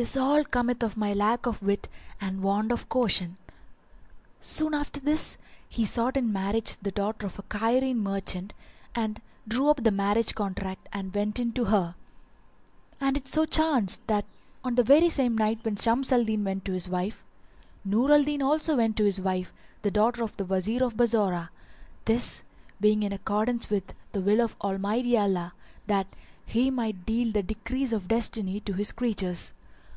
This 0.00 0.16
all 0.16 0.44
cometh 0.44 0.84
of 0.84 0.96
my 0.96 1.12
lack 1.12 1.44
of 1.44 1.60
wit 1.60 1.88
and 2.20 2.40
want 2.40 2.70
of 2.70 2.88
caution." 2.88 3.36
Soon 4.38 4.72
after 4.72 5.00
this 5.00 5.38
he 5.68 5.84
sought 5.84 6.16
in 6.16 6.32
marriage 6.32 6.76
the 6.80 6.92
daughter 6.92 7.26
of 7.26 7.36
a 7.36 7.42
Cairene 7.42 7.96
merchant, 8.00 8.54
[FN#382] 8.94 9.02
and 9.04 9.20
drew 9.48 9.68
up 9.70 9.82
the 9.82 9.90
marriage 9.90 10.36
contract 10.36 10.88
and 10.92 11.12
went 11.12 11.40
in 11.40 11.50
to 11.54 11.64
her. 11.64 11.96
And 13.00 13.16
it 13.16 13.26
so 13.26 13.44
chanced 13.44 14.06
that, 14.06 14.24
on 14.62 14.76
the 14.76 14.84
very 14.84 15.10
same 15.10 15.36
night 15.36 15.64
when 15.64 15.74
Shams 15.74 16.12
al 16.12 16.22
Din 16.22 16.44
went 16.44 16.58
in 16.58 16.64
to 16.66 16.72
his 16.74 16.88
wife, 16.88 17.24
Nur 17.84 18.12
al 18.12 18.22
Din 18.22 18.40
also 18.40 18.76
went 18.76 18.90
in 18.90 18.94
to 19.02 19.04
his 19.04 19.20
wife 19.20 19.52
the 19.82 19.90
daughter 19.90 20.22
of 20.22 20.36
the 20.36 20.44
Wazir 20.44 20.84
of 20.84 20.96
Bassorah; 20.96 21.48
this 22.04 22.44
being 22.80 23.02
in 23.02 23.12
accordance 23.12 23.68
with 23.68 23.92
the 24.12 24.20
will 24.20 24.40
of 24.40 24.54
Almighty 24.60 25.18
Allah, 25.18 25.54
that 25.88 26.06
He 26.46 26.70
might 26.70 27.04
deal 27.04 27.32
the 27.32 27.42
decrees 27.42 27.92
of 27.92 28.06
Destiny 28.06 28.60
to 28.60 28.74
His 28.74 28.92
creatures. 28.92 29.54